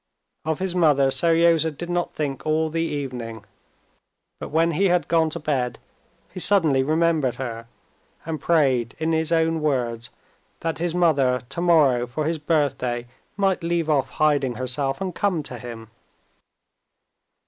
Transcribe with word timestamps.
Of 0.45 0.57
his 0.57 0.73
mother 0.73 1.11
Seryozha 1.11 1.69
did 1.69 1.87
not 1.91 2.11
think 2.11 2.43
all 2.43 2.69
the 2.71 2.81
evening, 2.81 3.45
but 4.39 4.49
when 4.49 4.71
he 4.71 4.85
had 4.87 5.07
gone 5.07 5.29
to 5.29 5.39
bed, 5.39 5.77
he 6.33 6.39
suddenly 6.39 6.81
remembered 6.81 7.35
her, 7.35 7.67
and 8.25 8.41
prayed 8.41 8.95
in 8.97 9.11
his 9.13 9.31
own 9.31 9.61
words 9.61 10.09
that 10.61 10.79
his 10.79 10.95
mother 10.95 11.43
tomorrow 11.49 12.07
for 12.07 12.25
his 12.25 12.39
birthday 12.39 13.05
might 13.37 13.61
leave 13.63 13.91
off 13.91 14.09
hiding 14.09 14.55
herself 14.55 15.01
and 15.01 15.13
come 15.13 15.43
to 15.43 15.59
him. 15.59 15.91